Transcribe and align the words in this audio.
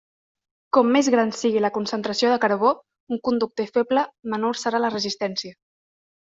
Com 0.77 0.87
més 0.95 1.09
gran 1.15 1.33
sigui 1.39 1.61
la 1.65 1.71
concentració 1.75 2.33
de 2.33 2.41
carbó, 2.47 2.73
un 3.17 3.23
conductor 3.29 3.71
feble, 3.79 4.09
menor 4.35 4.61
serà 4.65 4.85
la 4.87 4.95
resistència. 4.99 5.59